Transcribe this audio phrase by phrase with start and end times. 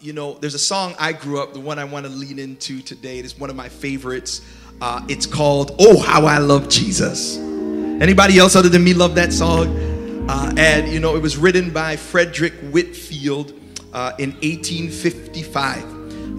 [0.00, 2.80] you know, there's a song I grew up, the one I want to lean into
[2.80, 3.18] today.
[3.18, 4.42] It is one of my favorites.
[4.80, 9.32] Uh, it's called "Oh How I Love Jesus." Anybody else other than me love that
[9.32, 9.76] song?
[10.28, 13.52] Uh, and you know, it was written by Frederick Whitfield
[13.92, 15.82] uh, in 1855.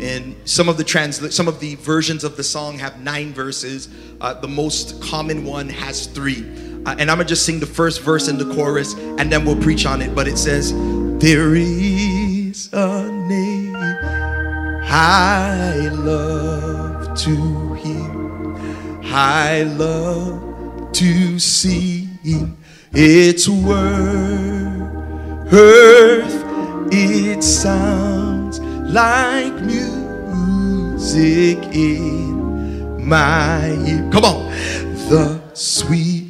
[0.02, 3.90] And some of the transla- some of the versions of the song have nine verses.
[4.22, 6.46] Uh, the most common one has three.
[6.86, 9.62] Uh, and I'm gonna just sing the first verse and the chorus, and then we'll
[9.62, 10.16] preach on it.
[10.16, 10.72] But it says,
[11.20, 12.29] "There is
[12.74, 13.76] a name.
[14.92, 18.56] I love to hear,
[19.14, 22.58] I love to sing
[22.92, 24.82] its word.
[25.52, 26.44] Earth,
[26.92, 30.98] it sounds like music
[31.72, 34.10] in my ear.
[34.12, 34.50] Come on,
[35.10, 36.28] the sweetest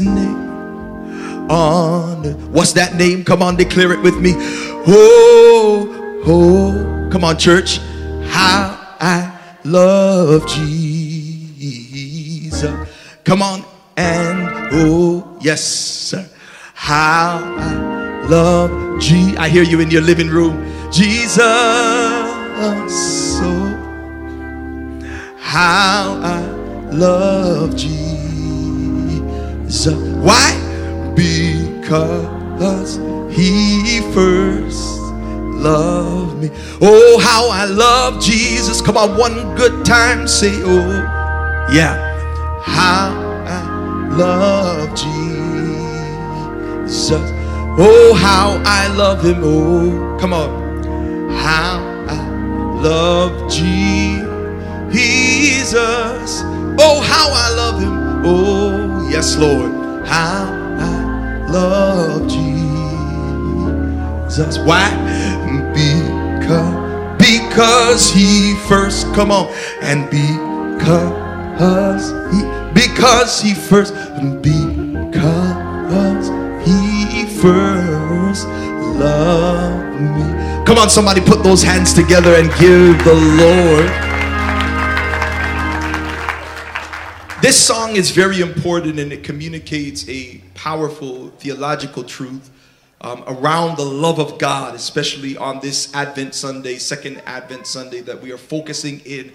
[0.00, 0.51] name
[1.50, 2.52] on.
[2.52, 3.24] What's that name?
[3.24, 4.34] Come on, declare it with me.
[4.86, 7.78] Oh, oh, come on, church.
[8.26, 9.32] How I
[9.64, 11.52] love Jesus.
[13.24, 13.64] Come on,
[13.96, 16.28] and oh, yes, sir.
[16.74, 19.36] How I love G.
[19.36, 20.72] I hear you in your living room.
[20.90, 21.42] Jesus.
[23.38, 23.50] So
[25.38, 26.40] how I
[26.92, 28.02] love Jesus.
[30.22, 30.71] Why?
[31.14, 32.98] Because
[33.34, 35.00] he first
[35.62, 36.50] loved me.
[36.80, 38.80] Oh, how I love Jesus.
[38.80, 40.90] Come on, one good time, say, oh,
[41.72, 41.96] yeah.
[42.64, 43.12] How
[43.46, 43.60] I
[44.16, 45.10] love Jesus.
[47.78, 49.40] Oh, how I love him.
[49.42, 50.50] Oh, come on.
[51.30, 52.20] How I
[52.82, 54.02] love Jesus.
[56.78, 58.22] Oh, how I love him.
[58.24, 59.72] Oh, yes, Lord.
[60.06, 60.61] How
[61.52, 62.28] love
[64.26, 64.58] Jesus.
[64.58, 64.88] Why?
[65.74, 66.82] Because
[67.22, 69.46] because he first come on
[69.80, 72.42] and because he
[72.74, 73.94] because he first
[74.42, 76.28] because
[76.66, 78.48] he first
[78.96, 80.64] loved me.
[80.66, 83.90] Come on, somebody put those hands together and give the Lord.
[87.42, 92.52] This song is very important and it communicates a powerful theological truth
[93.00, 98.22] um, around the love of God, especially on this Advent Sunday, second Advent Sunday, that
[98.22, 99.32] we are focusing in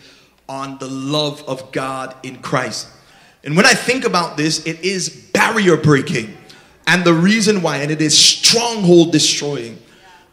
[0.48, 2.88] on the love of God in Christ.
[3.44, 6.38] And when I think about this, it is barrier breaking.
[6.88, 9.80] And the reason why, and it is stronghold destroying,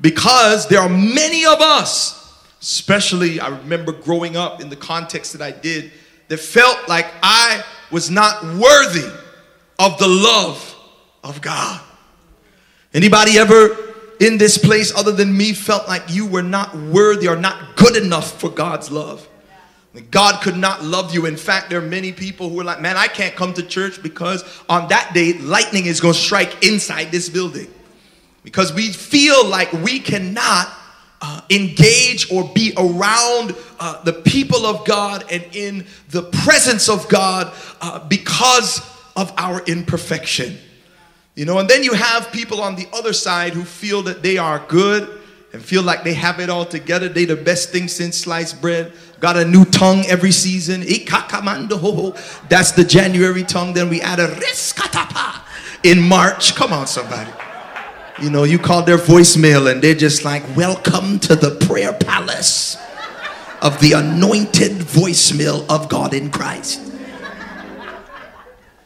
[0.00, 5.42] because there are many of us, especially I remember growing up in the context that
[5.42, 5.90] I did,
[6.28, 9.08] that felt like I was not worthy
[9.78, 10.74] of the love
[11.22, 11.80] of God.
[12.92, 13.76] Anybody ever
[14.20, 17.96] in this place other than me felt like you were not worthy or not good
[17.96, 19.28] enough for God's love?
[20.10, 21.26] God could not love you.
[21.26, 24.02] In fact, there are many people who are like, man, I can't come to church
[24.02, 27.72] because on that day, lightning is going to strike inside this building.
[28.42, 30.68] Because we feel like we cannot
[31.26, 37.08] uh, engage or be around uh, the people of God and in the presence of
[37.08, 38.82] God uh, because
[39.16, 40.58] of our imperfection.
[41.34, 44.36] You know, and then you have people on the other side who feel that they
[44.36, 45.22] are good
[45.54, 47.08] and feel like they have it all together.
[47.08, 48.92] They the best thing since sliced bread.
[49.18, 50.82] Got a new tongue every season.
[50.82, 53.72] That's the January tongue.
[53.72, 55.40] Then we add a riskatapa
[55.84, 56.54] in March.
[56.54, 57.30] Come on, somebody.
[58.22, 62.76] You know, you call their voicemail and they're just like, Welcome to the prayer palace
[63.60, 66.80] of the anointed voicemail of God in Christ.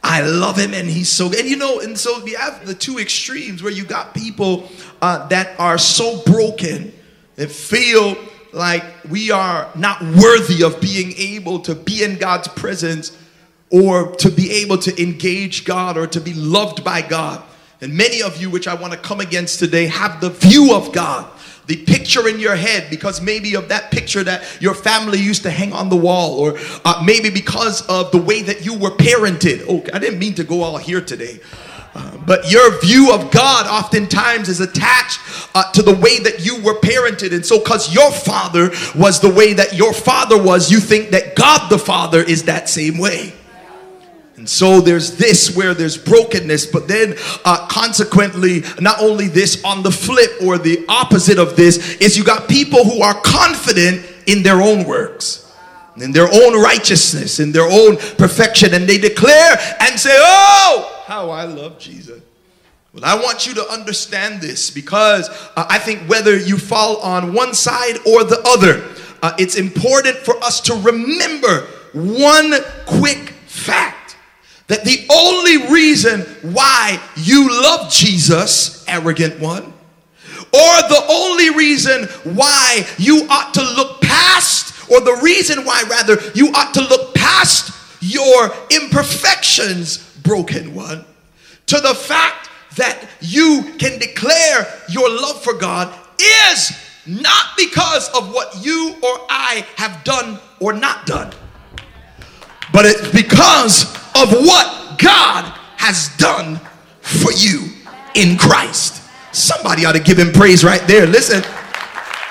[0.01, 2.97] I love him and he's so and you know and so we have the two
[2.97, 4.67] extremes where you got people
[5.01, 6.91] uh, that are so broken
[7.37, 8.15] and feel
[8.51, 13.15] like we are not worthy of being able to be in God's presence
[13.69, 17.43] or to be able to engage God or to be loved by God.
[17.81, 20.91] And many of you, which I want to come against today, have the view of
[20.91, 21.29] God,
[21.67, 25.51] the picture in your head, because maybe of that picture that your family used to
[25.51, 29.65] hang on the wall, or uh, maybe because of the way that you were parented.
[29.69, 31.39] Oh, I didn't mean to go all here today.
[31.95, 35.19] Uh, but your view of God oftentimes is attached
[35.55, 37.33] uh, to the way that you were parented.
[37.33, 41.35] And so, because your father was the way that your father was, you think that
[41.35, 43.33] God the Father is that same way.
[44.39, 49.83] And so there's this where there's brokenness, but then uh, consequently, not only this, on
[49.83, 54.41] the flip or the opposite of this, is you got people who are confident in
[54.41, 55.53] their own works,
[55.97, 61.31] in their own righteousness, in their own perfection, and they declare and say, Oh, how
[61.31, 62.21] I love Jesus.
[62.93, 65.27] Well, I want you to understand this because
[65.57, 68.87] uh, I think whether you fall on one side or the other,
[69.21, 72.53] uh, it's important for us to remember one
[72.85, 73.98] quick fact
[74.69, 76.21] that the only reason
[76.53, 79.63] why you love Jesus, arrogant one,
[80.53, 82.05] or the only reason
[82.35, 87.13] why you ought to look past, or the reason why rather you ought to look
[87.15, 91.03] past your imperfections, broken one,
[91.65, 96.71] to the fact that you can declare your love for God is
[97.07, 101.33] not because of what you or I have done or not done,
[102.71, 105.45] but it's because of what God
[105.77, 106.59] has done
[107.01, 107.69] for you
[108.15, 109.01] in Christ.
[109.31, 111.05] Somebody ought to give him praise right there.
[111.05, 111.43] Listen.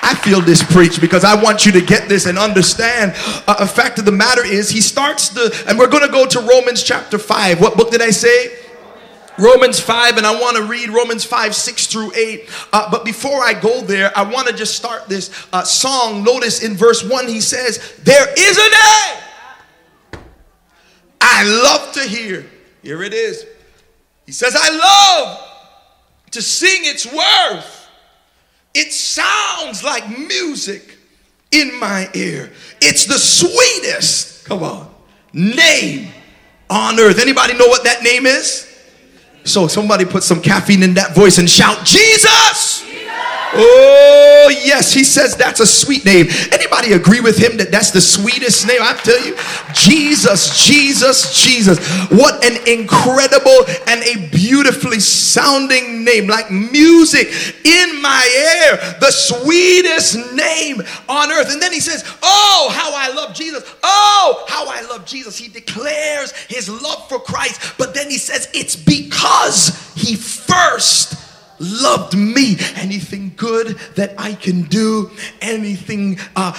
[0.01, 3.13] I feel this preach because I want you to get this and understand.
[3.45, 6.25] Uh, a fact of the matter is, he starts the, and we're going to go
[6.25, 7.59] to Romans chapter 5.
[7.59, 8.57] What book did I say?
[9.37, 12.49] Romans 5, and I want to read Romans 5, 6 through 8.
[12.73, 16.23] Uh, but before I go there, I want to just start this uh, song.
[16.23, 19.23] Notice in verse 1, he says, There is a name
[21.21, 22.45] I love to hear.
[22.81, 23.45] Here it is.
[24.25, 25.39] He says, I love
[26.31, 27.87] to sing its worth.
[28.73, 30.97] It sounds like music
[31.51, 32.51] in my ear.
[32.81, 34.93] It's the sweetest, come on,
[35.33, 36.11] name
[36.69, 37.19] on earth.
[37.19, 38.67] Anybody know what that name is?
[39.43, 42.83] So somebody put some caffeine in that voice and shout, Jesus!
[43.51, 46.27] Oh, yes, he says that's a sweet name.
[46.51, 48.79] Anybody agree with him that that's the sweetest name?
[48.81, 49.35] I tell you,
[49.73, 51.79] Jesus, Jesus, Jesus.
[52.09, 57.27] What an incredible and a beautifully sounding name, like music
[57.65, 61.51] in my ear, the sweetest name on earth.
[61.51, 63.63] And then he says, Oh, how I love Jesus.
[63.81, 65.37] Oh, how I love Jesus.
[65.37, 71.18] He declares his love for Christ, but then he says, It's because he first
[71.59, 72.57] loved me.
[72.75, 75.11] Anything good that I can do,
[75.41, 76.51] anything uh,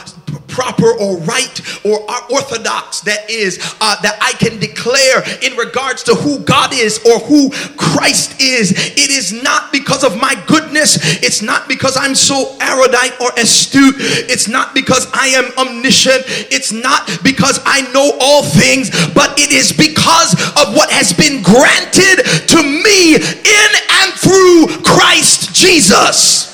[0.48, 2.00] proper or right or
[2.30, 7.18] orthodox that is uh, that I can declare in regards to who God is or
[7.20, 8.72] who Christ is.
[8.72, 10.98] It is not because of my goodness.
[11.22, 13.94] It's not because I'm so erudite or astute.
[13.98, 16.24] It's not because I am omniscient.
[16.50, 21.42] It's not because I know all things, but it is because of what has been
[21.42, 26.49] granted to me in and through Christ Jesus.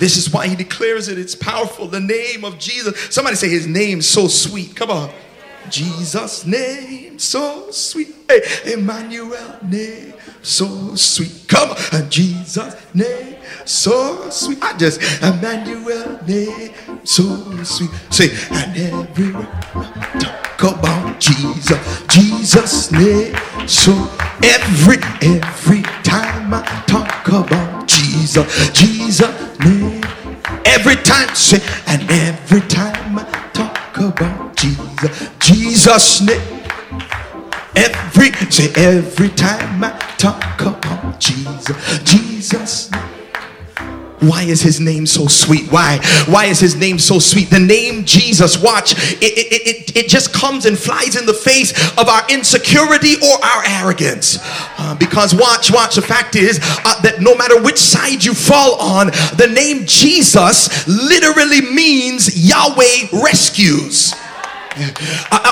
[0.00, 1.18] This is why he declares it.
[1.18, 1.86] It's powerful.
[1.86, 2.98] The name of Jesus.
[3.14, 4.74] Somebody say his name so sweet.
[4.74, 5.10] Come on.
[5.68, 8.14] Jesus' name so sweet.
[8.26, 11.44] Hey, Emmanuel name so sweet.
[11.46, 12.10] Come on.
[12.10, 13.36] Jesus' name
[13.66, 14.58] so sweet.
[14.62, 16.72] I just Emmanuel name
[17.04, 17.90] so sweet.
[18.10, 22.02] Say, and everywhere talk about Jesus.
[22.08, 23.34] Jesus' name
[23.66, 23.92] so
[24.42, 30.04] every every time I talk about Jesus, Jesus name.
[30.66, 33.24] Every time say, and every time I
[33.54, 36.62] talk about Jesus, Jesus name.
[37.74, 42.89] Every say every time I talk about Jesus, Jesus.
[44.20, 45.70] Why is his name so sweet?
[45.72, 45.98] Why?
[46.26, 47.48] Why is his name so sweet?
[47.48, 51.72] The name Jesus, watch, it, it, it, it just comes and flies in the face
[51.96, 54.38] of our insecurity or our arrogance.
[54.78, 58.78] Uh, because watch, watch, the fact is uh, that no matter which side you fall
[58.80, 59.06] on,
[59.36, 64.14] the name Jesus literally means Yahweh rescues.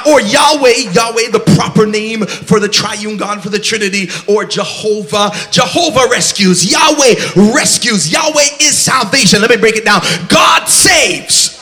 [0.07, 5.31] Or Yahweh, Yahweh, the proper name for the triune God, for the Trinity, or Jehovah.
[5.51, 6.71] Jehovah rescues.
[6.71, 8.11] Yahweh rescues.
[8.11, 9.41] Yahweh is salvation.
[9.41, 10.01] Let me break it down.
[10.29, 11.59] God saves.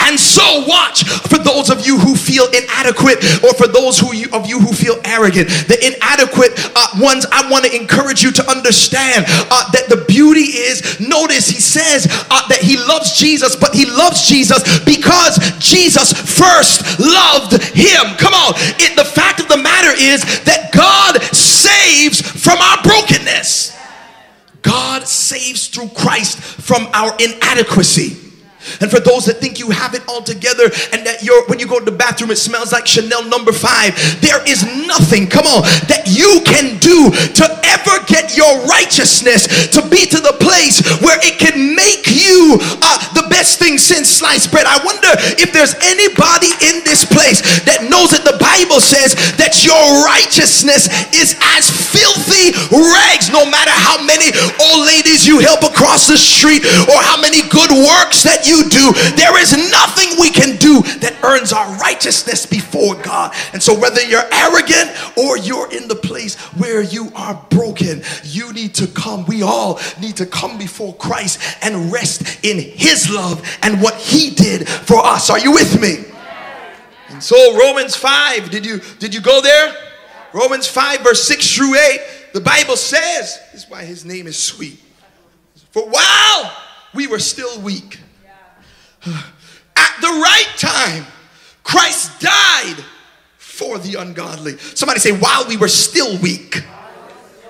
[0.00, 4.28] And so, watch for those of you who feel inadequate, or for those who you,
[4.32, 7.26] of you who feel arrogant, the inadequate uh, ones.
[7.32, 11.00] I want to encourage you to understand uh, that the beauty is.
[11.00, 17.00] Notice he says uh, that he loves Jesus, but he loves Jesus because Jesus first
[17.00, 18.16] loved him.
[18.18, 23.76] Come on, it, the fact of the matter is that God saves from our brokenness.
[24.62, 28.29] God saves through Christ from our inadequacy.
[28.80, 31.66] And for those that think you have it all together and that you're when you
[31.66, 35.62] go to the bathroom it smells like Chanel number 5, there is nothing, come on,
[35.88, 37.08] that you can do
[37.40, 42.58] to ever get your righteousness to be to the place where it can make you
[42.82, 44.66] uh, the best thing since sliced bread.
[44.66, 49.62] I wonder if there's anybody in this place that knows that the Bible says that
[49.62, 56.10] your righteousness is as filthy rags, no matter how many old ladies you help across
[56.10, 58.92] the street or how many good works that you do.
[59.16, 63.34] There is nothing we can do that earns our righteousness before God.
[63.52, 68.52] And so, whether you're arrogant or you're in the place where you are broken, you
[68.52, 69.24] need to come.
[69.26, 74.30] We all need to come before Christ and rest in His love and what He
[74.30, 75.30] did for us.
[75.30, 76.04] Are you with me?
[77.08, 79.74] And so, Romans 5, did you, did you go there?
[80.32, 82.00] Romans 5, verse 6 through 8,
[82.32, 84.80] the Bible says, this is why His name is sweet.
[85.70, 86.56] For while
[86.94, 87.98] we were still weak,
[89.06, 91.06] at the right time,
[91.62, 92.84] Christ died
[93.38, 94.58] for the ungodly.
[94.58, 96.62] Somebody say, while we were still weak.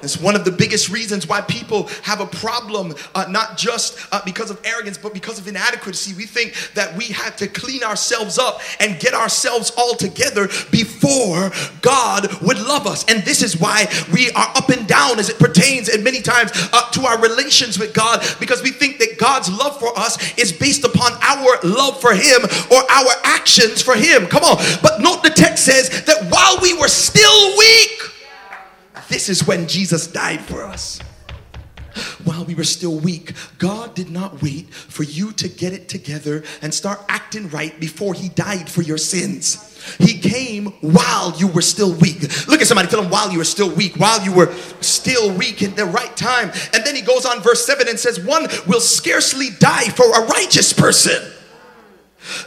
[0.02, 4.20] It's one of the biggest reasons why people have a problem, uh, not just uh,
[4.24, 6.14] because of arrogance, but because of inadequacy.
[6.14, 11.50] We think that we have to clean ourselves up and get ourselves all together before
[11.82, 13.04] God would love us.
[13.06, 16.50] And this is why we are up and down as it pertains, and many times
[16.72, 20.52] uh, to our relations with God, because we think that God's love for us is
[20.52, 24.26] based upon our love for Him or our actions for Him.
[24.26, 24.56] Come on.
[24.82, 28.02] But note the text says that while we were still weak,
[29.10, 31.00] this is when Jesus died for us.
[32.24, 36.44] While we were still weak, God did not wait for you to get it together
[36.62, 39.66] and start acting right before He died for your sins.
[39.98, 42.22] He came while you were still weak.
[42.46, 45.62] Look at somebody, tell them while you were still weak, while you were still weak
[45.62, 46.52] in the right time.
[46.72, 50.26] And then he goes on, verse 7 and says, One will scarcely die for a
[50.26, 51.32] righteous person.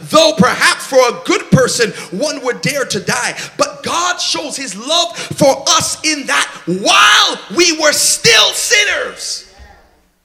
[0.02, 4.76] Though perhaps for a good person one would dare to die, but God shows his
[4.76, 9.52] love for us in that while we were still sinners.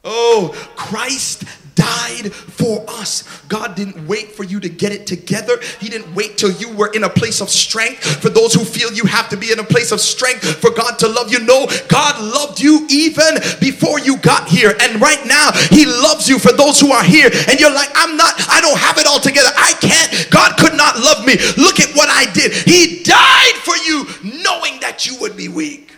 [0.03, 1.43] Oh, Christ
[1.79, 3.23] died for us.
[3.47, 5.59] God didn't wait for you to get it together.
[5.79, 8.03] He didn't wait till you were in a place of strength.
[8.21, 10.99] For those who feel you have to be in a place of strength for God
[10.99, 14.75] to love you, no, God loved you even before you got here.
[14.81, 17.29] And right now, He loves you for those who are here.
[17.47, 19.49] And you're like, I'm not, I don't have it all together.
[19.55, 20.29] I can't.
[20.29, 21.35] God could not love me.
[21.57, 22.51] Look at what I did.
[22.51, 24.05] He died for you
[24.43, 25.89] knowing that you would be weak.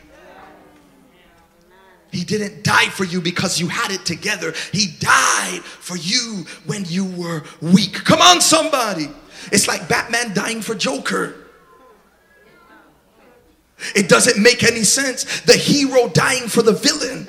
[2.11, 4.53] He didn't die for you because you had it together.
[4.71, 7.93] He died for you when you were weak.
[7.93, 9.09] Come on, somebody.
[9.51, 11.35] It's like Batman dying for Joker.
[13.95, 15.41] It doesn't make any sense.
[15.41, 17.27] The hero dying for the villain.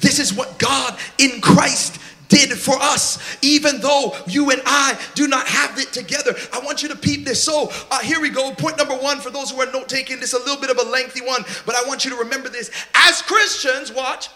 [0.00, 2.00] This is what God in Christ
[2.34, 6.34] did for us, even though you and I do not have it together.
[6.52, 7.42] I want you to peep this.
[7.42, 8.52] So, uh, here we go.
[8.52, 10.78] Point number one for those who are note taking, this is a little bit of
[10.78, 12.70] a lengthy one, but I want you to remember this.
[12.94, 14.28] As Christians, watch,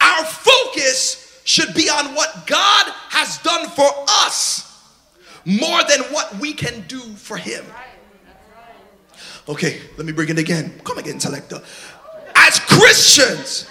[0.00, 4.66] our focus should be on what God has done for us
[5.44, 7.64] more than what we can do for Him.
[9.48, 10.80] Okay, let me bring it again.
[10.84, 11.60] Come again, selector.
[12.36, 13.69] As Christians,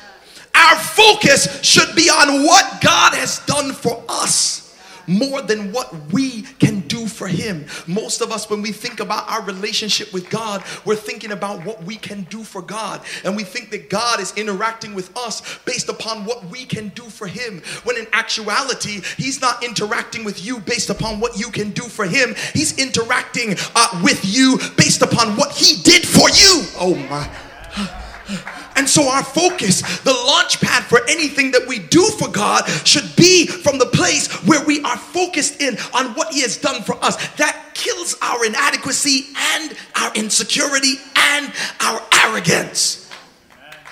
[0.56, 4.70] our focus should be on what God has done for us
[5.10, 7.66] more than what we can do for him.
[7.88, 11.84] Most of us, when we think about our relationship with God, we're thinking about what
[11.84, 13.02] we can do for God.
[13.26, 17.04] And we think that God is interacting with us based upon what we can do
[17.04, 17.62] for him.
[17.84, 22.06] When in actuality, he's not interacting with you based upon what you can do for
[22.06, 22.36] him.
[22.54, 26.64] He's interacting uh, with you based upon what he did for you.
[26.78, 28.56] Oh my.
[28.80, 33.14] And so our focus, the launch pad for anything that we do for God should
[33.18, 36.96] be from the place where we are focused in on what he has done for
[37.04, 37.18] us.
[37.36, 43.12] That kills our inadequacy and our insecurity and our arrogance.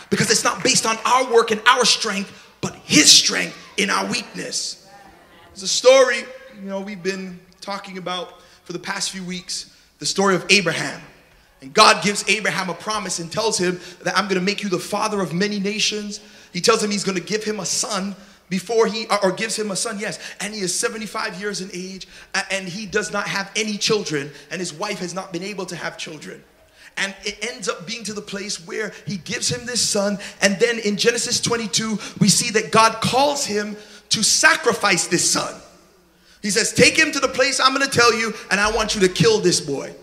[0.10, 4.10] Because it's not based on our work and our strength, but his strength in our
[4.10, 4.89] weakness.
[5.50, 6.20] There's a story,
[6.56, 11.01] you know, we've been talking about for the past few weeks, the story of Abraham.
[11.62, 14.70] And God gives Abraham a promise and tells him that I'm going to make you
[14.70, 16.20] the father of many nations.
[16.54, 18.16] He tells him he's going to give him a son
[18.50, 20.20] before he or gives him a son yes.
[20.40, 22.08] And he is 75 years in age
[22.52, 25.76] and he does not have any children and his wife has not been able to
[25.76, 26.44] have children.
[26.96, 30.58] And it ends up being to the place where he gives him this son and
[30.60, 33.78] then in genesis 22 we see that god calls him
[34.10, 35.54] to sacrifice this son.
[36.42, 38.96] He says take him to the place i'm going to tell you and i want
[38.96, 39.94] you to kill this boy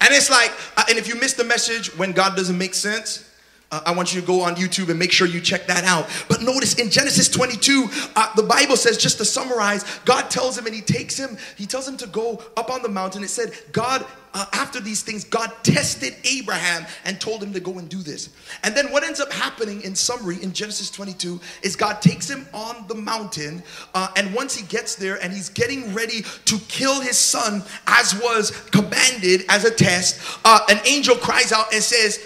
[0.00, 3.29] and it's like, uh, and if you miss the message when God doesn't make sense,
[3.72, 6.08] Uh, I want you to go on YouTube and make sure you check that out.
[6.28, 10.66] But notice in Genesis 22, uh, the Bible says, just to summarize, God tells him
[10.66, 13.22] and he takes him, he tells him to go up on the mountain.
[13.22, 17.78] It said, God, uh, after these things, God tested Abraham and told him to go
[17.78, 18.30] and do this.
[18.64, 22.46] And then what ends up happening in summary in Genesis 22 is God takes him
[22.52, 23.62] on the mountain.
[23.94, 28.20] Uh, and once he gets there and he's getting ready to kill his son, as
[28.20, 32.24] was commanded as a test, uh, an angel cries out and says,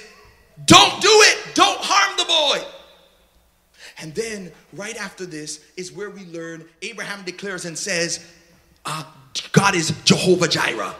[0.65, 1.55] don't do it.
[1.55, 2.69] Don't harm the boy.
[3.99, 8.25] And then, right after this, is where we learn Abraham declares and says,
[8.85, 9.05] uh,
[9.53, 10.95] God is Jehovah Jireh.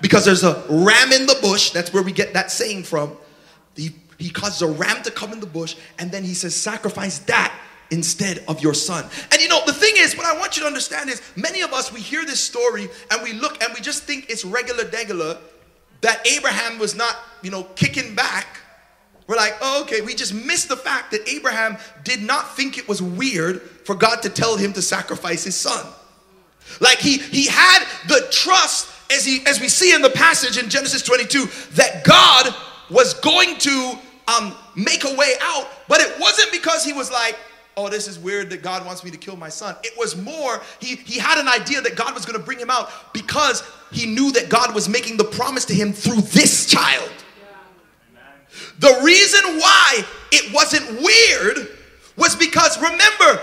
[0.00, 1.70] Because there's a ram in the bush.
[1.70, 3.16] That's where we get that saying from.
[3.76, 7.18] He, he causes a ram to come in the bush, and then he says, Sacrifice
[7.20, 7.54] that
[7.90, 9.04] instead of your son.
[9.32, 11.72] And you know, the thing is, what I want you to understand is many of
[11.72, 15.38] us, we hear this story and we look and we just think it's regular degular
[16.00, 18.60] that Abraham was not, you know, kicking back
[19.30, 22.88] we're like, oh, okay, we just missed the fact that Abraham did not think it
[22.88, 25.86] was weird for God to tell him to sacrifice his son.
[26.80, 30.68] Like he he had the trust as he as we see in the passage in
[30.68, 32.52] Genesis 22 that God
[32.90, 33.96] was going to
[34.26, 37.38] um, make a way out, but it wasn't because he was like,
[37.76, 39.76] oh, this is weird that God wants me to kill my son.
[39.84, 42.68] It was more, he, he had an idea that God was going to bring him
[42.68, 47.10] out because he knew that God was making the promise to him through this child.
[48.80, 51.68] The reason why it wasn't weird
[52.16, 53.40] was because remember,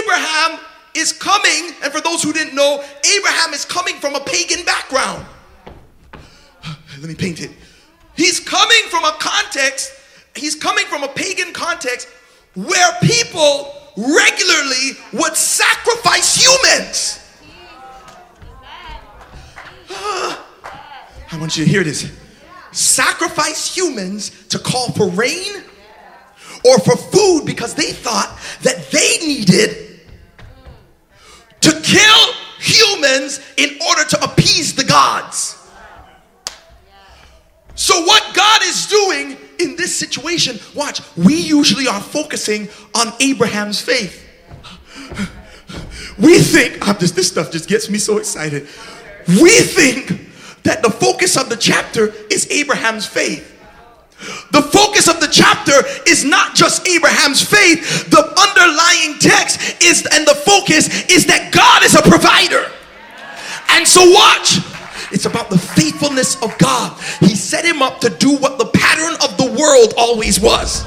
[0.00, 0.60] Abraham
[0.94, 2.82] is coming, and for those who didn't know,
[3.16, 5.26] Abraham is coming from a pagan background.
[7.00, 7.50] Let me paint it.
[8.16, 9.92] He's coming from a context,
[10.34, 12.08] he's coming from a pagan context
[12.54, 17.20] where people regularly would sacrifice humans.
[19.90, 22.10] I want you to hear this
[22.72, 25.62] sacrifice humans to call for rain
[26.64, 30.00] or for food because they thought that they needed
[31.60, 35.54] to kill humans in order to appease the gods.
[37.74, 43.80] So, what God is doing in this situation, watch, we usually are focusing on Abraham's
[43.80, 44.24] faith.
[46.18, 48.66] We think, this stuff just gets me so excited.
[49.28, 50.28] We think
[50.64, 53.54] that the focus of the chapter is Abraham's faith.
[54.50, 55.72] The focus of the chapter
[56.06, 58.10] is not just Abraham's faith.
[58.10, 62.70] The underlying text is, and the focus is that God is a provider.
[63.70, 64.58] And so, watch.
[65.10, 67.00] It's about the faithfulness of God.
[67.20, 70.84] He set him up to do what the pattern of the world always was.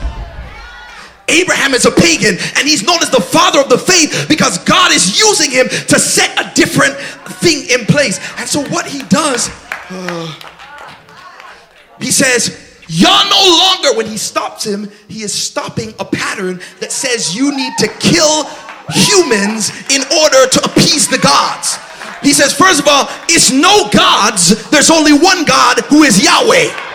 [1.30, 4.92] Abraham is a pagan and he's known as the father of the faith because God
[4.92, 6.96] is using him to set a different
[7.40, 8.20] thing in place.
[8.38, 9.50] And so, what he does
[12.00, 16.92] he says, Y'all no longer, when he stops him, he is stopping a pattern that
[16.92, 18.44] says you need to kill
[18.90, 21.77] humans in order to appease the gods.
[22.22, 26.91] He says, first of all, it's no gods, there's only one God who is Yahweh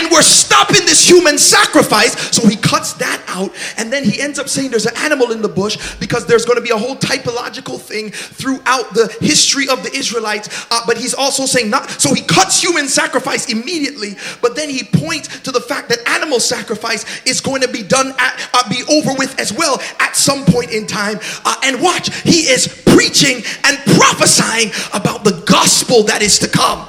[0.00, 2.14] and we're stopping this human sacrifice.
[2.34, 5.42] So he cuts that out, and then he ends up saying there's an animal in
[5.42, 9.82] the bush because there's going to be a whole typological thing throughout the history of
[9.82, 10.66] the Israelites.
[10.70, 14.84] Uh, but he's also saying not, so he cuts human sacrifice immediately, but then he
[14.84, 18.82] points to the fact that animal sacrifice is going to be done at, uh, be
[18.90, 21.18] over with as well at some point in time.
[21.44, 26.88] Uh, and watch, he is preaching and prophesying about the gospel that is to come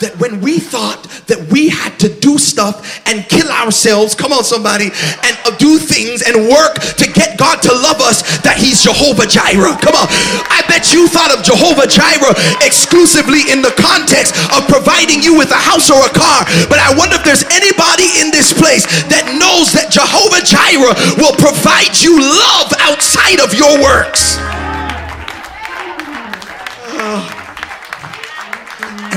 [0.00, 4.44] that when we thought that we had to do stuff and kill ourselves, come on,
[4.44, 4.92] somebody,
[5.24, 9.26] and uh, do things and work to get God to love us, that He's Jehovah
[9.26, 9.76] Jireh.
[9.80, 10.08] Come on.
[10.52, 15.52] I bet you thought of Jehovah Jireh exclusively in the context of providing you with
[15.52, 16.44] a house or a car.
[16.68, 21.36] But I wonder if there's anybody in this place that knows that Jehovah Jireh will
[21.36, 24.36] provide you love outside of your works.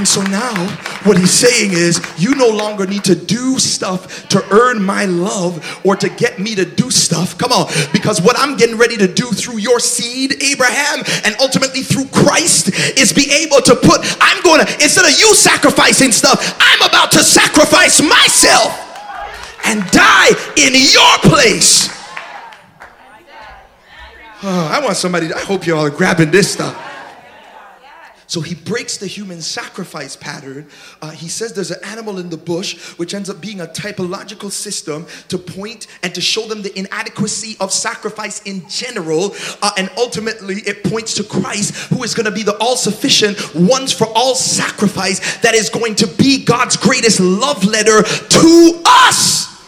[0.09, 0.67] So now,
[1.03, 5.63] what he's saying is, you no longer need to do stuff to earn my love
[5.85, 7.37] or to get me to do stuff.
[7.37, 11.83] Come on, because what I'm getting ready to do through your seed, Abraham, and ultimately
[11.83, 16.57] through Christ is be able to put, I'm going to, instead of you sacrificing stuff,
[16.59, 18.73] I'm about to sacrifice myself
[19.65, 21.87] and die in your place.
[24.41, 26.88] Oh, I want somebody, I hope you all are grabbing this stuff.
[28.29, 30.67] So he breaks the human sacrifice pattern.
[31.01, 34.51] Uh, he says there's an animal in the bush, which ends up being a typological
[34.51, 39.33] system to point and to show them the inadequacy of sacrifice in general.
[39.63, 43.55] Uh, and ultimately, it points to Christ, who is going to be the all sufficient,
[43.55, 49.58] once for all sacrifice that is going to be God's greatest love letter to us.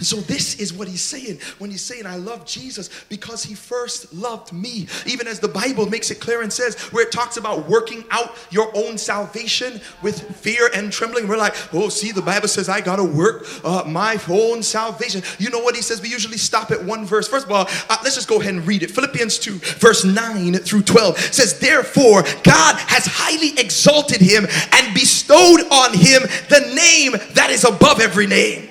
[0.00, 4.12] So this is what he's saying when he's saying, I love Jesus because he first
[4.12, 4.86] loved me.
[5.06, 8.36] Even as the Bible makes it clear and says, where it talks about working out
[8.50, 11.28] your own salvation with fear and trembling.
[11.28, 15.22] We're like, oh, see, the Bible says I got to work uh, my own salvation.
[15.38, 16.00] You know what he says?
[16.00, 17.28] We usually stop at one verse.
[17.28, 18.90] First of all, uh, let's just go ahead and read it.
[18.90, 25.60] Philippians 2, verse 9 through 12 says, Therefore, God has highly exalted him and bestowed
[25.70, 28.68] on him the name that is above every name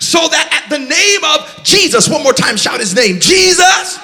[0.00, 3.98] so that at the name of Jesus, one more time, shout his name Jesus.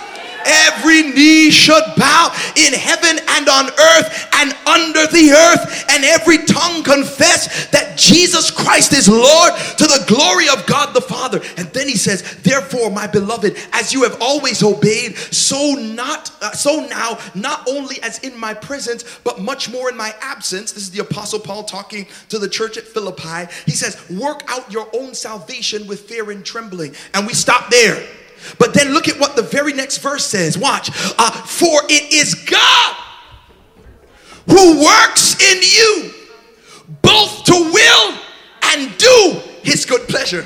[0.47, 6.39] Every knee should bow in heaven and on earth and under the earth, and every
[6.47, 11.41] tongue confess that Jesus Christ is Lord to the glory of God the Father.
[11.59, 16.53] And then he says, Therefore, my beloved, as you have always obeyed, so not uh,
[16.53, 20.73] so now, not only as in my presence, but much more in my absence.
[20.73, 23.53] This is the Apostle Paul talking to the church at Philippi.
[23.67, 26.95] He says, Work out your own salvation with fear and trembling.
[27.13, 28.03] And we stop there.
[28.59, 30.57] But then look at what the very next verse says.
[30.57, 30.91] Watch.
[31.19, 32.97] Uh, For it is God
[34.49, 36.20] who works in you
[37.03, 38.15] both to will
[38.63, 40.45] and do his good pleasure.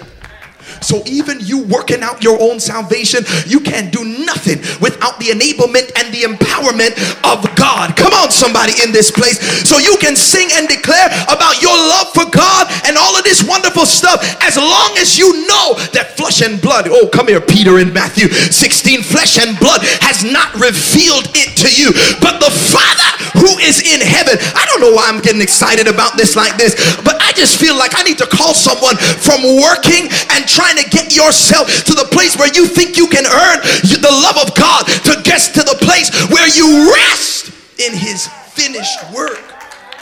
[0.81, 5.93] So even you working out your own salvation, you can't do nothing without the enablement
[5.97, 7.97] and the empowerment of God.
[7.97, 9.41] Come on, somebody in this place.
[9.69, 13.43] So you can sing and declare about your love for God and all of this
[13.47, 17.79] wonderful stuff as long as you know that flesh and blood, oh, come here, Peter
[17.79, 23.11] in Matthew 16, flesh and blood has not revealed it to you, but the Father
[23.41, 24.39] who is in heaven.
[24.55, 27.77] I don't know why I'm getting excited about this like this, but I just feel
[27.77, 32.07] like I need to call someone from working and trying to get yourself to the
[32.15, 33.59] place where you think you can earn
[34.05, 38.99] the love of God to get to the place where you rest in His finished
[39.15, 39.39] work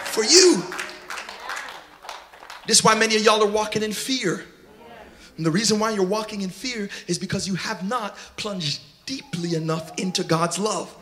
[0.04, 0.62] for you.
[2.66, 4.44] This is why many of y'all are walking in fear.
[5.36, 9.54] And the reason why you're walking in fear is because you have not plunged deeply
[9.54, 10.94] enough into God's love.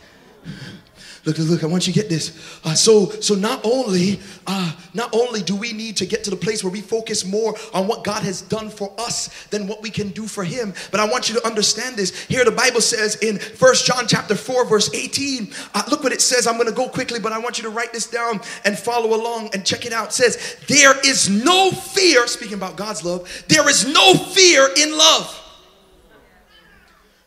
[1.26, 2.58] Look, look, look, I want you to get this.
[2.64, 6.36] Uh, so, so not only, uh, not only do we need to get to the
[6.36, 9.90] place where we focus more on what God has done for us than what we
[9.90, 12.24] can do for him, but I want you to understand this.
[12.24, 16.22] Here the Bible says in First John chapter 4, verse 18, uh, look what it
[16.22, 16.46] says.
[16.46, 19.50] I'm gonna go quickly, but I want you to write this down and follow along
[19.52, 20.08] and check it out.
[20.08, 24.96] It says, There is no fear, speaking about God's love, there is no fear in
[24.96, 25.36] love.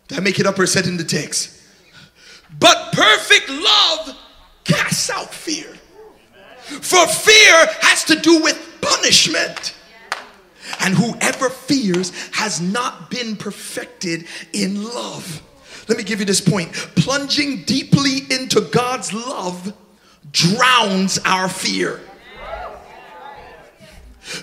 [0.08, 1.63] Did I make it up or said in the text?
[2.60, 4.18] But perfect love
[4.64, 5.74] casts out fear.
[6.64, 9.76] For fear has to do with punishment.
[10.80, 15.42] And whoever fears has not been perfected in love.
[15.88, 16.74] Let me give you this point.
[16.74, 19.74] Plunging deeply into God's love
[20.32, 22.02] drowns our fear.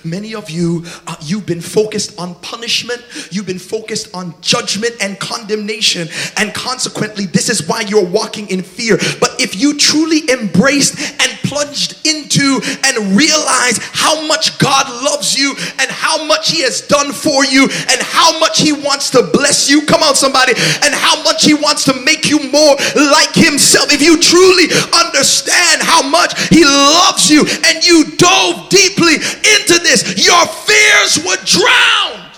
[0.03, 5.19] Many of you, uh, you've been focused on punishment, you've been focused on judgment and
[5.19, 8.97] condemnation, and consequently, this is why you're walking in fear.
[9.19, 15.53] But if you truly embraced and plunged into and realized how much God loves you
[15.79, 19.69] and how much He has done for you and how much He wants to bless
[19.69, 23.91] you, come on, somebody, and how much He wants to make you more like Himself,
[23.91, 29.79] if you truly understand how much He loves you and you dove deeply into to
[29.79, 32.29] this, your fears would drown.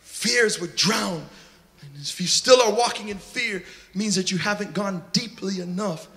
[0.00, 1.26] Fears were drowned.
[1.82, 3.62] And if you still are walking in fear,
[3.94, 6.08] means that you haven't gone deeply enough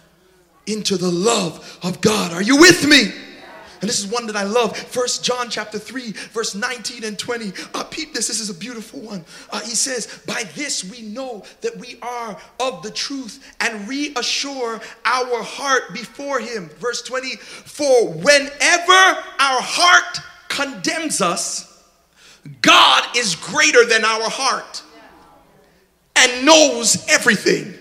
[0.65, 2.33] into the love of God.
[2.33, 3.11] Are you with me?
[3.81, 4.75] And this is one that I love.
[4.75, 7.53] First John chapter 3, verse 19 and 20.
[7.73, 9.23] Uh, peep this, this is a beautiful one.
[9.51, 14.81] Uh, he says, By this we know that we are of the truth and reassure
[15.05, 16.69] our heart before him.
[16.79, 21.83] Verse 20, for whenever our heart condemns us,
[22.61, 24.81] God is greater than our heart
[26.15, 27.76] and knows everything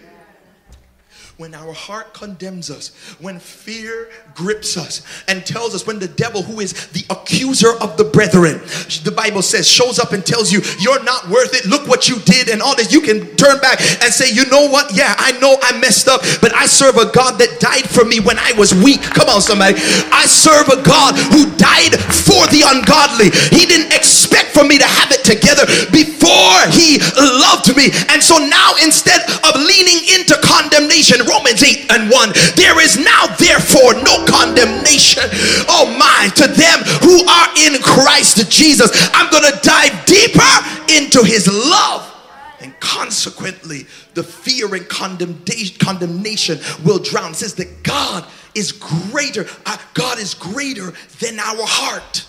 [1.37, 6.41] when our heart condemns us, when fear grips us and tells us, when the devil,
[6.43, 8.57] who is the accuser of the brethren,
[9.05, 12.17] the Bible says, shows up and tells you, you're not worth it, look what you
[12.21, 14.97] did, and all this, you can turn back and say, you know what?
[14.97, 18.19] Yeah, I know I messed up, but I serve a God that died for me
[18.21, 19.03] when I was weak.
[19.03, 19.77] Come on, somebody.
[20.09, 23.29] I serve a God who died for the ungodly.
[23.53, 26.97] He didn't expect for me to have it together before he
[27.45, 27.93] loved me.
[28.09, 32.33] And so now, instead of leaning into condemnation, Romans 8 and 1.
[32.57, 35.25] There is now therefore no condemnation.
[35.69, 38.91] Oh my, to them who are in Christ Jesus.
[39.13, 40.53] I'm going to dive deeper
[40.89, 42.13] into his love.
[42.61, 47.33] And consequently, the fear and condemnation will drown.
[47.33, 49.47] It says that God is greater.
[49.67, 52.27] Uh, God is greater than our heart.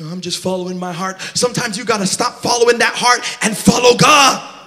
[0.00, 1.20] I'm just following my heart.
[1.34, 4.61] Sometimes you got to stop following that heart and follow God.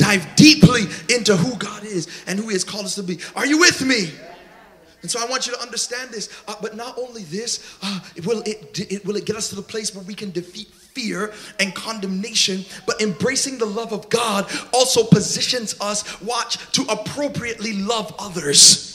[0.00, 0.84] Dive deeply
[1.14, 3.18] into who God is and who He has called us to be.
[3.36, 4.10] Are you with me?
[5.02, 6.30] And so I want you to understand this.
[6.48, 9.62] Uh, but not only this, uh, will, it, it, will it get us to the
[9.62, 15.04] place where we can defeat fear and condemnation, but embracing the love of God also
[15.04, 18.89] positions us, watch, to appropriately love others.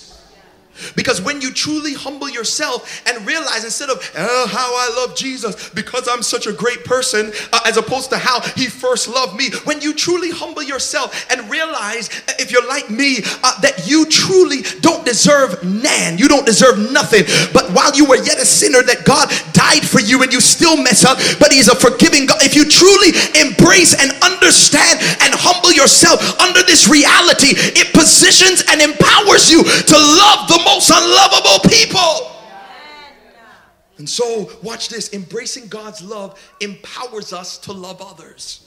[0.95, 5.69] Because when you truly humble yourself and realize instead of oh, how I love Jesus
[5.69, 9.51] because I'm such a great person, uh, as opposed to how he first loved me,
[9.63, 14.05] when you truly humble yourself and realize, uh, if you're like me, uh, that you
[14.05, 17.23] truly don't deserve nan, you don't deserve nothing.
[17.53, 20.77] But while you were yet a sinner, that God died for you and you still
[20.81, 22.41] mess up, but He's a forgiving God.
[22.41, 28.81] If you truly embrace and understand and humble yourself under this reality, it positions and
[28.81, 32.31] empowers you to love the most unlovable people.
[33.97, 38.65] And so, watch this embracing God's love empowers us to love others.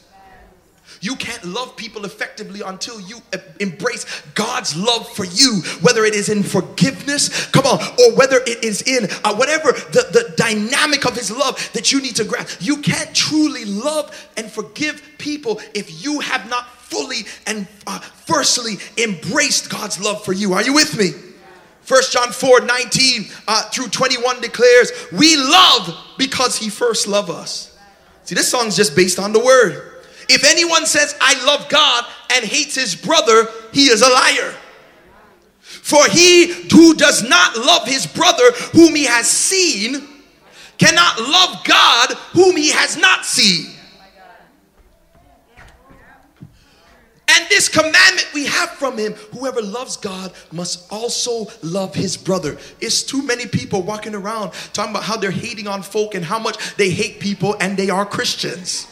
[1.00, 3.20] You can't love people effectively until you
[3.60, 8.64] embrace God's love for you, whether it is in forgiveness, come on, or whether it
[8.64, 12.60] is in uh, whatever the, the dynamic of His love that you need to grasp.
[12.60, 18.78] You can't truly love and forgive people if you have not fully and uh, firstly
[19.02, 20.54] embraced God's love for you.
[20.54, 21.27] Are you with me?
[21.88, 27.74] First John 4 19 uh, through 21 declares, We love because he first loved us.
[28.24, 30.02] See, this song's just based on the word.
[30.28, 34.54] If anyone says, I love God and hates his brother, he is a liar.
[35.60, 40.06] For he who does not love his brother whom he has seen
[40.76, 43.77] cannot love God whom he has not seen.
[47.30, 52.58] And this commandment we have from him whoever loves God must also love his brother.
[52.80, 56.38] It's too many people walking around talking about how they're hating on folk and how
[56.38, 58.86] much they hate people, and they are Christians.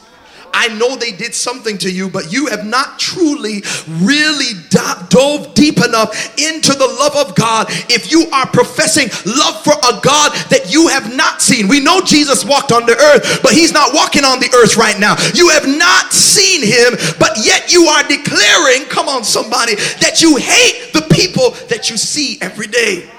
[0.57, 3.63] I know they did something to you, but you have not truly,
[4.01, 9.75] really dove deep enough into the love of God if you are professing love for
[9.75, 11.69] a God that you have not seen.
[11.69, 14.99] We know Jesus walked on the earth, but he's not walking on the earth right
[14.99, 15.17] now.
[15.35, 20.37] You have not seen him, but yet you are declaring, come on, somebody, that you
[20.37, 23.11] hate the people that you see every day.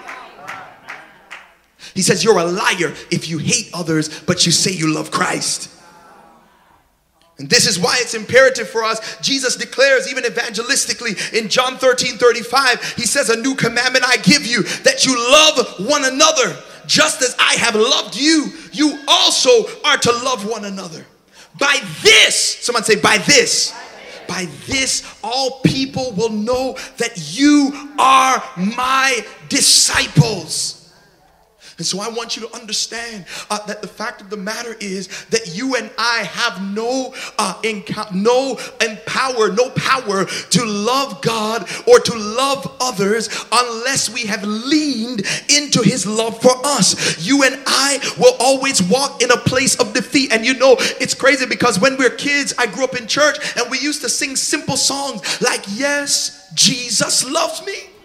[1.94, 5.77] He says, You're a liar if you hate others, but you say you love Christ.
[7.40, 9.18] And this is why it's imperative for us.
[9.22, 14.46] Jesus declares, even evangelistically, in John 13 35, he says, A new commandment I give
[14.46, 16.58] you that you love one another.
[16.88, 21.06] Just as I have loved you, you also are to love one another.
[21.60, 23.74] By this, someone say, By this.
[24.28, 30.77] By this, all people will know that you are my disciples.
[31.78, 35.26] And so I want you to understand uh, that the fact of the matter is
[35.26, 37.62] that you and I have no uh,
[38.14, 45.22] no empower, no power to love God or to love others unless we have leaned
[45.50, 47.24] into His love for us.
[47.26, 50.34] You and I will always walk in a place of defeat.
[50.34, 53.70] And you know, it's crazy because when we're kids, I grew up in church and
[53.70, 57.97] we used to sing simple songs like, Yes, Jesus loves me.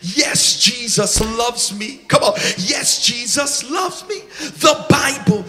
[0.00, 2.00] Yes, Jesus loves me.
[2.08, 2.34] Come on.
[2.58, 4.20] Yes, Jesus loves me.
[4.38, 5.44] The Bible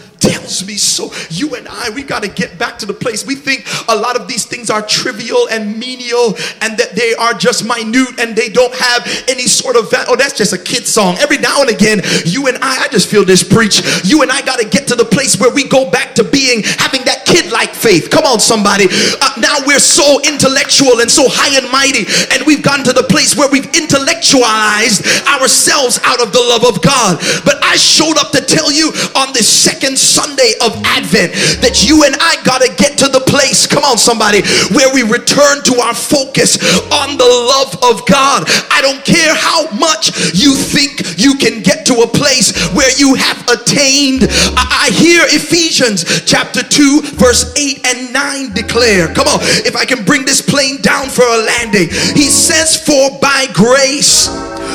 [0.66, 1.12] me so.
[1.30, 3.26] You and I, we got to get back to the place.
[3.26, 7.34] We think a lot of these things are trivial and menial and that they are
[7.34, 10.06] just minute and they don't have any sort of value.
[10.10, 11.16] Oh, that's just a kid song.
[11.18, 13.82] Every now and again, you and I, I just feel this preach.
[14.04, 16.62] You and I got to get to the place where we go back to being,
[16.62, 18.10] having that kid like faith.
[18.10, 18.86] Come on, somebody.
[18.90, 22.04] Uh, now we're so intellectual and so high and mighty,
[22.34, 26.82] and we've gotten to the place where we've intellectualized ourselves out of the love of
[26.82, 27.18] God.
[27.44, 32.04] But I showed up to tell you on this second Sunday of Advent that you
[32.04, 34.42] and I got to get to the place, come on, somebody,
[34.74, 36.58] where we return to our focus
[36.90, 38.44] on the love of God.
[38.70, 43.14] I don't care how much you think you can get to a place where you
[43.14, 44.26] have attained.
[44.58, 49.12] I, I hear Ephesians chapter 2, verse 8 and 9 declare.
[49.14, 51.88] Come on, if I can bring this plane down for a landing.
[52.14, 54.28] He says, For by grace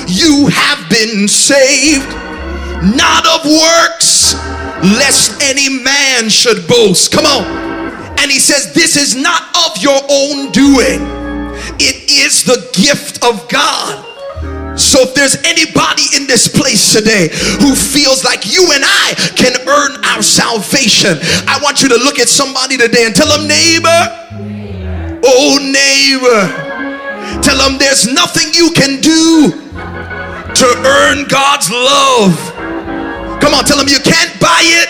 [0.08, 2.29] you have been saved,
[2.84, 4.36] not of works
[4.84, 7.12] lest any man should boast.
[7.12, 7.44] Come on.
[8.20, 11.00] And he says, This is not of your own doing,
[11.80, 14.06] it is the gift of God.
[14.80, 17.28] So if there's anybody in this place today
[17.60, 22.18] who feels like you and I can earn our salvation, I want you to look
[22.18, 24.00] at somebody today and tell them, neighbor,
[25.26, 29.52] oh neighbor, tell them there's nothing you can do
[30.56, 32.59] to earn God's love.
[33.40, 34.90] Come on, tell them you can't buy it.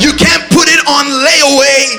[0.00, 1.98] You can't put it on layaway.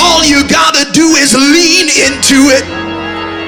[0.00, 2.85] All you gotta do is lean into it.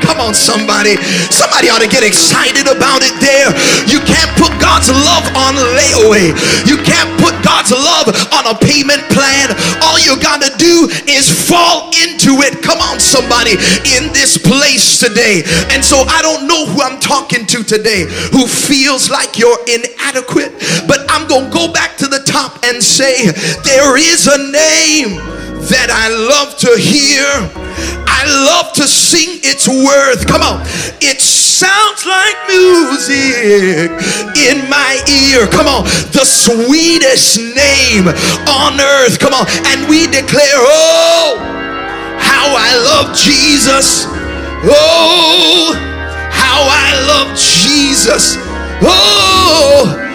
[0.09, 0.97] Come on, somebody.
[1.29, 3.53] Somebody ought to get excited about it there.
[3.85, 6.33] You can't put God's love on layaway.
[6.64, 9.53] You can't put God's love on a payment plan.
[9.85, 12.64] All you got to do is fall into it.
[12.64, 13.61] Come on, somebody
[14.01, 15.44] in this place today.
[15.77, 20.57] And so I don't know who I'm talking to today who feels like you're inadequate,
[20.88, 23.29] but I'm going to go back to the top and say,
[23.61, 25.21] there is a name
[25.68, 27.67] that I love to hear
[28.07, 30.27] I love to sing its worth.
[30.27, 30.62] Come on.
[31.01, 33.91] It sounds like music
[34.37, 35.47] in my ear.
[35.47, 35.85] Come on.
[36.12, 38.09] The sweetest name
[38.49, 39.19] on earth.
[39.19, 39.47] Come on.
[39.71, 41.38] And we declare, oh,
[42.19, 44.07] how I love Jesus.
[44.64, 45.75] Oh,
[46.31, 48.37] how I love Jesus.
[48.83, 50.08] Oh,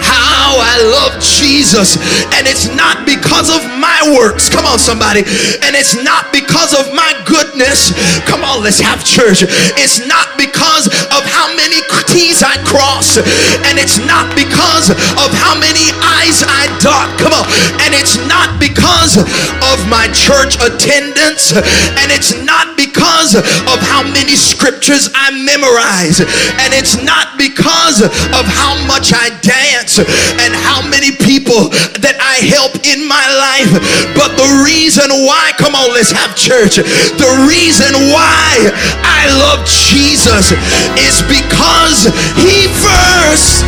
[0.00, 1.96] how I love Jesus.
[2.34, 4.48] And it's not because of my works.
[4.48, 5.24] Come on, somebody.
[5.64, 7.92] And it's not because of my goodness.
[8.24, 9.44] Come on, let's have church.
[9.76, 13.20] It's not because of how many T's I cross.
[13.68, 16.37] And it's not because of how many I's
[16.78, 17.18] Dot.
[17.18, 17.46] Come on.
[17.82, 21.52] And it's not because of my church attendance.
[21.52, 26.20] And it's not because of how many scriptures I memorize.
[26.20, 32.40] And it's not because of how much I dance and how many people that I
[32.46, 33.72] help in my life.
[34.14, 36.78] But the reason why, come on, let's have church.
[36.78, 38.70] The reason why
[39.02, 40.54] I love Jesus
[40.98, 43.66] is because he first,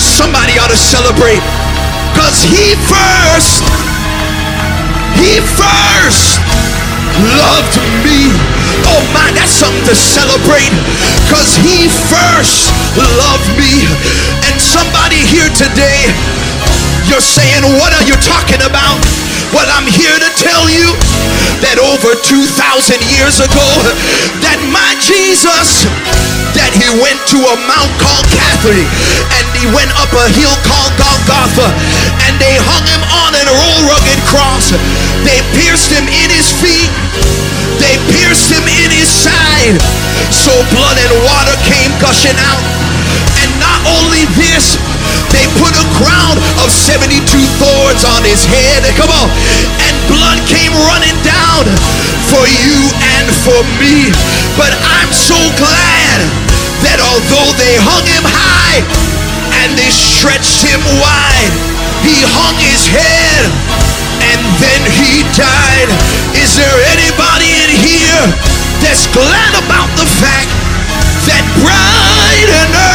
[0.00, 1.42] somebody ought to celebrate,
[2.30, 3.66] because he first,
[5.18, 6.38] he first
[7.42, 7.74] loved
[8.06, 8.30] me.
[8.86, 10.70] Oh my, that's something to celebrate
[11.26, 12.70] because he first
[13.18, 13.82] loved me.
[14.46, 16.06] And somebody here today,
[17.10, 19.29] you're saying, What are you talking about?
[19.50, 20.94] Well, I'm here to tell you
[21.66, 22.46] that over 2,000
[23.10, 23.68] years ago,
[24.46, 25.90] that my Jesus,
[26.54, 28.86] that he went to a mount called Calvary,
[29.34, 31.66] and he went up a hill called Golgotha,
[32.30, 34.70] and they hung him on an old rugged cross.
[35.26, 36.90] They pierced him in his feet.
[37.82, 39.74] They pierced him in his side.
[40.30, 42.62] So blood and water came gushing out.
[43.42, 44.78] And not only this,
[45.34, 47.10] they put a crown of 72
[47.90, 48.86] on his head.
[48.94, 49.26] Come on.
[49.82, 51.66] And blood came running down
[52.30, 52.86] for you
[53.18, 54.14] and for me.
[54.54, 56.18] But I'm so glad
[56.86, 58.86] that although they hung him high
[59.66, 61.54] and they stretched him wide,
[62.06, 63.42] he hung his head
[64.22, 65.90] and then he died.
[66.38, 68.22] Is there anybody in here
[68.86, 70.54] that's glad about the fact
[71.26, 72.89] that bright and early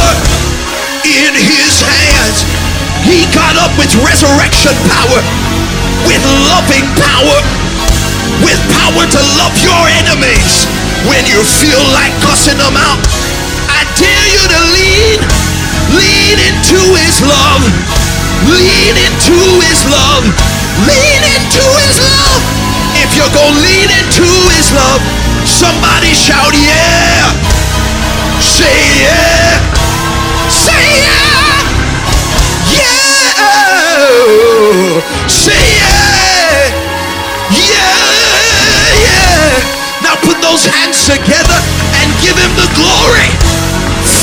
[0.00, 0.16] power
[1.04, 2.38] in his hands.
[3.04, 5.20] He got up with resurrection power,
[6.08, 7.38] with loving power,
[8.44, 10.68] with power to love your enemies
[11.08, 13.00] when you feel like cussing them out.
[13.68, 15.20] I dare you to lean
[15.90, 17.62] Lean into his love.
[18.46, 20.22] Lean into his love.
[20.86, 22.40] Lean into his love.
[22.94, 25.02] If you're to lean into his love,
[25.44, 27.34] somebody shout, yeah.
[28.38, 29.39] Say yeah.
[35.28, 36.70] Say yeah.
[37.50, 38.30] Yeah.
[39.02, 40.02] Yeah.
[40.02, 41.58] Now put those hands together
[41.98, 43.30] and give him the glory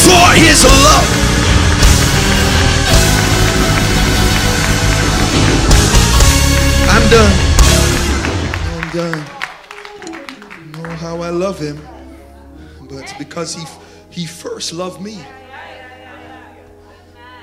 [0.05, 1.07] for his love.
[6.89, 7.33] I'm done.
[8.75, 9.25] I'm done.
[10.65, 11.79] You know how I love him,
[12.81, 13.65] but it's because he
[14.09, 15.19] he first loved me.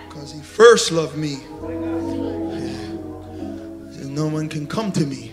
[0.08, 1.40] Because he first loved me.
[4.14, 5.32] No one can come to me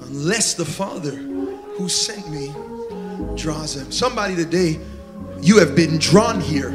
[0.00, 2.50] unless the Father who sent me
[3.36, 3.92] draws them.
[3.92, 4.80] Somebody today,
[5.42, 6.70] you have been drawn here.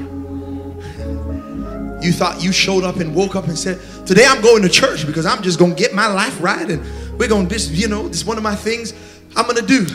[2.03, 5.07] You thought you showed up and woke up and said, Today I'm going to church
[5.07, 6.83] because I'm just going to get my life right and
[7.17, 8.93] we're going to you know, this is one of my things
[9.35, 9.87] I'm going to do.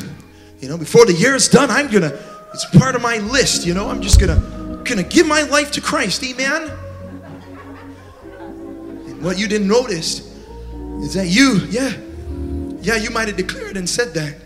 [0.59, 2.19] You know, before the year is done, I'm gonna,
[2.53, 5.81] it's part of my list, you know, I'm just gonna, gonna give my life to
[5.81, 6.69] Christ, amen?
[8.41, 10.28] And what you didn't notice
[11.01, 11.93] is that you, yeah,
[12.81, 14.37] yeah, you might have declared and said that,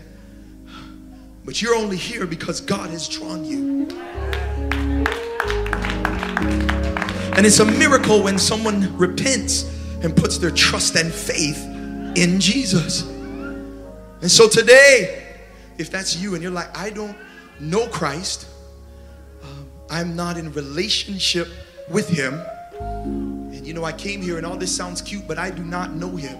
[1.45, 3.87] but you're only here because God has drawn you.
[7.35, 9.63] And it's a miracle when someone repents
[10.03, 11.57] and puts their trust and faith
[12.15, 13.01] in Jesus.
[14.21, 15.23] And so today,
[15.77, 17.17] if that's you and you're like, I don't
[17.59, 18.47] know Christ,
[19.43, 21.47] um, I'm not in relationship
[21.89, 22.39] with Him,
[23.73, 26.15] you know, I came here and all this sounds cute, but I do not know
[26.15, 26.37] Him.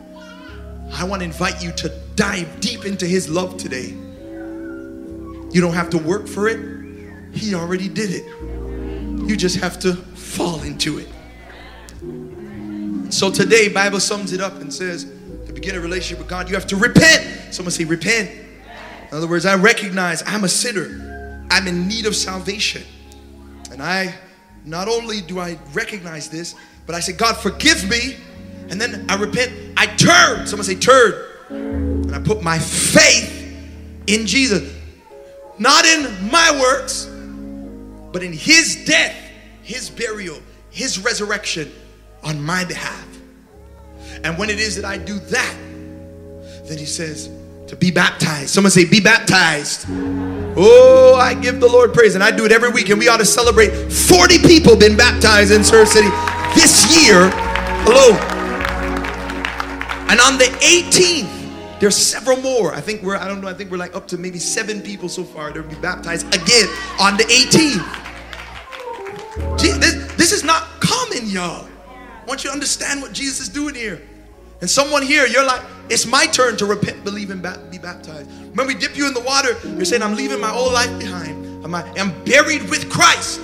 [0.93, 3.88] I want to invite you to dive deep into His love today.
[3.88, 6.59] You don't have to work for it,
[7.34, 8.27] He already did it.
[9.27, 11.07] You just have to fall into it.
[13.11, 15.05] So today, Bible sums it up and says,
[15.47, 17.51] to begin a relationship with God, you have to repent.
[17.51, 18.29] Someone say, repent.
[18.29, 21.47] In other words, I recognize I'm a sinner.
[21.49, 22.84] I'm in need of salvation.
[23.71, 24.13] And I,
[24.65, 26.53] not only do I recognize this,
[26.86, 28.17] but I say, God, forgive me.
[28.69, 29.51] And then I repent.
[29.77, 30.47] I turn.
[30.47, 31.13] Someone say, turn.
[31.49, 33.41] And I put my faith
[34.07, 34.73] in Jesus.
[35.59, 37.05] Not in my works,
[38.11, 39.15] but in his death,
[39.61, 40.39] his burial,
[40.71, 41.71] his resurrection
[42.23, 43.07] on my behalf.
[44.23, 45.55] And when it is that I do that,
[46.65, 47.29] then he says
[47.67, 48.49] to be baptized.
[48.49, 49.86] Someone say, be baptized.
[50.55, 52.15] Oh, I give the Lord praise.
[52.15, 52.89] And I do it every week.
[52.89, 56.09] And we ought to celebrate 40 people been baptized in Surf City
[56.56, 57.20] this year
[57.88, 58.20] alone.
[60.10, 62.74] And on the 18th, there's several more.
[62.74, 65.10] I think we're, I don't know, I think we're like up to maybe seven people
[65.10, 66.68] so far that will be baptized again
[66.99, 68.04] on the 18th.
[69.58, 71.68] This, this is not common, y'all.
[71.89, 74.01] I want you to understand what Jesus is doing here.
[74.62, 78.30] And someone here, you're like, it's my turn to repent, believe, and be baptized.
[78.56, 81.66] When we dip you in the water, you're saying, I'm leaving my old life behind.
[81.66, 83.41] I'm, I'm buried with Christ.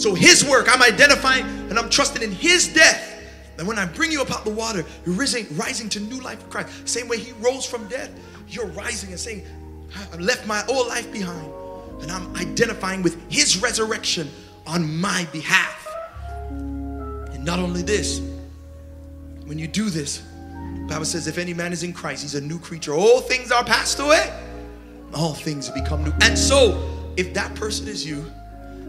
[0.00, 3.22] So his work, I'm identifying and I'm trusting in his death.
[3.58, 6.38] And when I bring you up out the water, you're rising, rising to new life
[6.38, 6.88] with Christ.
[6.88, 8.10] Same way he rose from death,
[8.48, 9.44] you're rising and saying,
[10.10, 11.52] "I've left my old life behind.
[12.00, 14.30] And I'm identifying with his resurrection
[14.66, 15.86] on my behalf.
[16.48, 18.22] And not only this,
[19.44, 20.22] when you do this,
[20.88, 22.94] Bible says, if any man is in Christ, he's a new creature.
[22.94, 24.32] All things are passed away.
[25.12, 26.12] All things become new.
[26.22, 28.24] And so, if that person is you,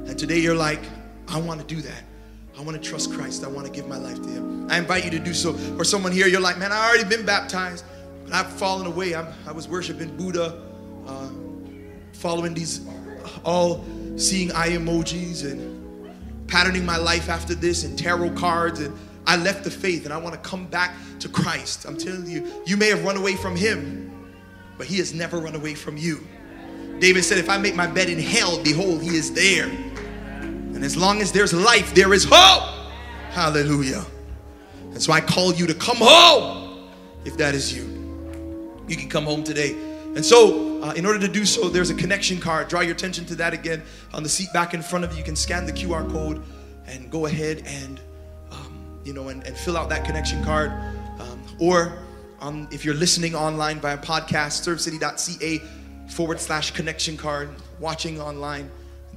[0.08, 0.80] and today you're like,
[1.32, 2.04] I want to do that.
[2.58, 3.44] I want to trust Christ.
[3.44, 4.70] I want to give my life to Him.
[4.70, 5.58] I invite you to do so.
[5.78, 7.86] Or someone here, you're like, man, I already been baptized,
[8.26, 9.16] but I've fallen away.
[9.16, 10.62] I'm, i was worshiping Buddha,
[11.08, 11.30] uh,
[12.14, 12.82] following these
[13.44, 13.84] all
[14.18, 19.64] seeing eye emojis and patterning my life after this and tarot cards and I left
[19.64, 21.86] the faith and I want to come back to Christ.
[21.86, 24.30] I'm telling you, you may have run away from him,
[24.78, 26.26] but he has never run away from you.
[27.00, 29.70] David said, If I make my bed in hell, behold, he is there.
[30.82, 32.64] And as long as there's life, there is hope.
[33.30, 34.04] Hallelujah.
[34.86, 36.90] And so I call you to come home
[37.24, 37.84] if that is you.
[38.88, 39.74] You can come home today.
[40.16, 42.68] And so, uh, in order to do so, there's a connection card.
[42.68, 45.20] Draw your attention to that again on the seat back in front of you.
[45.20, 46.42] You can scan the QR code
[46.88, 48.02] and go ahead and,
[48.52, 50.72] um, you know, and, and, fill out that connection card.
[51.20, 52.00] Um, or
[52.40, 55.60] um, if you're listening online via podcast, surfcity.ca
[56.10, 58.72] forward slash connection card, watching online,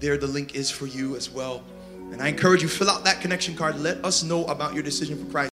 [0.04, 1.64] there the link is for you as well.
[2.12, 3.78] And I encourage you, fill out that connection card.
[3.80, 5.50] Let us know about your decision for Christ.